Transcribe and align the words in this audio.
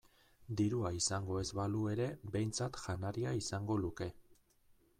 Dirua 0.59 0.91
izango 0.99 1.35
ez 1.41 1.45
balu 1.59 1.81
ere 1.91 2.07
behintzat 2.37 2.79
janaria 2.87 3.35
izango 3.43 3.77
luke. 3.83 4.09